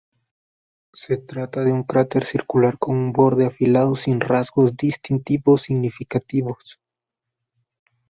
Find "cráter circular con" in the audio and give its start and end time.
1.83-2.97